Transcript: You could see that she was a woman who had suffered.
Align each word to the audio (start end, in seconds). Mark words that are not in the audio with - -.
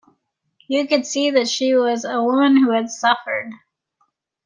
You 0.67 0.87
could 0.87 1.05
see 1.05 1.29
that 1.29 1.47
she 1.47 1.75
was 1.75 2.05
a 2.05 2.23
woman 2.23 2.57
who 2.57 2.71
had 2.71 2.89
suffered. 2.89 3.51